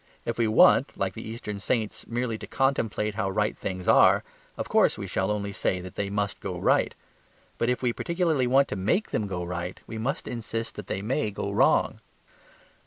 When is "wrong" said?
11.51-11.99